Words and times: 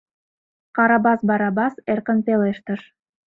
—Карабас 0.75 1.19
Барабас 1.29 1.73
эркын 1.91 2.19
пелештыш. 2.25 2.81